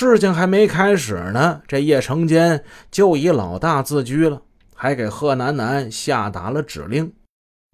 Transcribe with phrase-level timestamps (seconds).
[0.00, 4.40] 事情还没开始呢，这叶成坚就以老大自居了，
[4.74, 7.12] 还给贺南南下达了指令。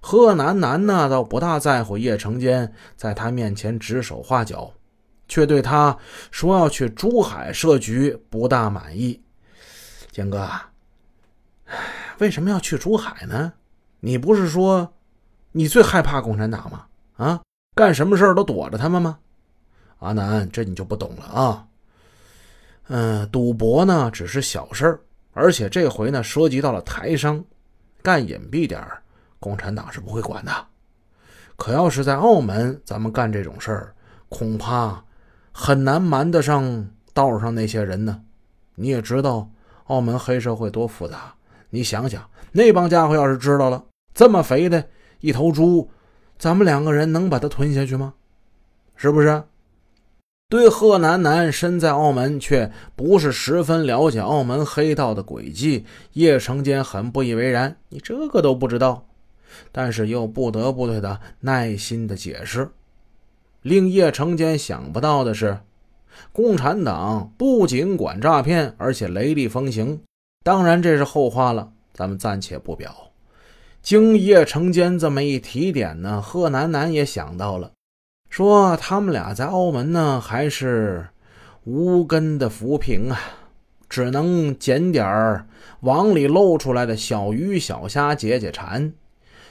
[0.03, 4.73] 贺南南呢，倒不大在乎叶成坚在他面前指手画脚，
[5.29, 5.97] 却对他
[6.33, 9.23] 说要去珠海设局不大满意。
[10.11, 10.49] 坚哥，
[12.19, 13.53] 为什么要去珠海呢？
[14.01, 14.93] 你不是说
[15.53, 16.87] 你最害怕共产党吗？
[17.19, 17.41] 啊，
[17.77, 19.21] 干什么事都躲着他们吗？
[20.01, 21.65] 阿南，这你就不懂了啊。
[22.89, 25.01] 嗯，赌博呢只是小事儿，
[25.33, 27.45] 而且这回呢涉及到了台商，
[28.03, 29.03] 干隐蔽点儿，
[29.41, 30.53] 共产党是不会管的。
[31.57, 33.95] 可要是在澳门，咱们干这种事儿，
[34.29, 35.03] 恐怕
[35.53, 38.23] 很难瞒得上道上那些人呢。
[38.75, 39.51] 你也知道，
[39.87, 41.35] 澳门黑社会多复杂。
[41.71, 42.23] 你想想，
[42.53, 43.83] 那帮家伙要是知道了，
[44.15, 44.87] 这么肥的
[45.21, 45.91] 一头猪，
[46.39, 48.15] 咱们两个人能把它吞下去吗？
[48.95, 49.43] 是不是？
[50.49, 57.77] 对贺楠楠身在澳门却不是十分了解澳门黑道的诡计，叶成坚很不以为然。
[57.89, 59.07] 你这个都不知道，
[59.73, 62.71] 但是又不得不对他耐心的解释。
[63.63, 65.59] 令叶成坚想不到的是，
[66.31, 70.01] 共产党不仅管诈骗，而且雷厉风行。
[70.45, 72.95] 当然这是后话了，咱们暂且不表。
[73.83, 77.73] 经叶成坚这么一提点呢，贺楠楠也想到了。
[78.37, 81.09] 说他们俩在澳门呢，还是
[81.65, 83.19] 无根的浮萍啊，
[83.89, 85.47] 只能捡点儿
[85.81, 88.93] 网里露出来的小鱼小虾解解馋，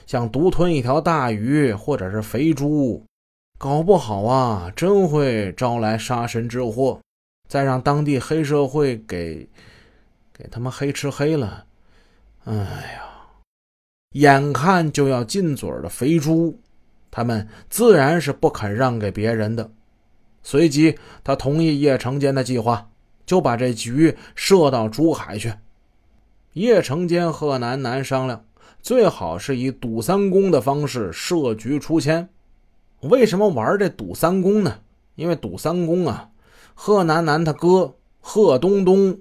[0.06, 3.02] 想独吞一条大鱼或者是肥猪，
[3.58, 7.00] 搞不好啊，真会招来杀身之祸，
[7.48, 9.48] 再让当地黑社会给
[10.32, 11.64] 给他们黑吃黑了。
[12.44, 13.02] 哎呀，
[14.12, 16.60] 眼看就要进嘴的肥猪。
[17.10, 19.70] 他们自然是不肯让给别人的。
[20.42, 22.88] 随即，他同意叶成坚的计划，
[23.24, 25.52] 就把这局设到珠海去。
[26.52, 28.44] 叶成坚和南南商量，
[28.80, 32.28] 最好是以赌三公的方式设局出千。
[33.00, 34.78] 为什么玩这赌三公呢？
[35.16, 36.30] 因为赌三公啊，
[36.74, 39.18] 贺南南他哥贺东东，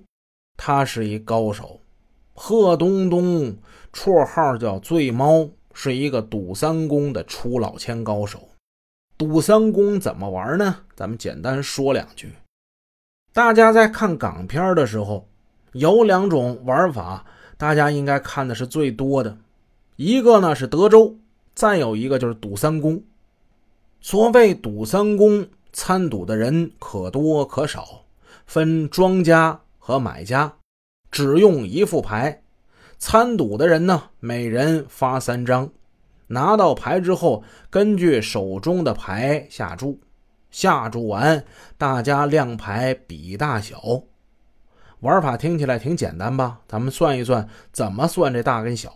[0.56, 1.80] 他是一高手。
[2.34, 3.58] 贺东东
[3.94, 5.50] 绰号叫醉猫。
[5.78, 8.48] 是一个赌三公的出老千高手。
[9.18, 10.78] 赌三公怎么玩呢？
[10.96, 12.32] 咱们简单说两句。
[13.34, 15.28] 大家在看港片的时候，
[15.74, 17.26] 有两种玩法，
[17.58, 19.38] 大家应该看的是最多的。
[19.98, 21.18] 一个呢是德州，
[21.54, 23.04] 再有一个就是赌三公。
[24.00, 28.06] 所谓赌三公，参赌的人可多可少，
[28.46, 30.54] 分庄家和买家，
[31.12, 32.42] 只用一副牌。
[33.08, 35.70] 参赌的人呢，每人发三张，
[36.26, 40.02] 拿到牌之后，根据手中的牌下注，
[40.50, 41.46] 下注完，
[41.78, 43.80] 大家亮牌比大小。
[45.02, 46.62] 玩法听起来挺简单吧？
[46.68, 48.92] 咱们算一算，怎么算这大跟小？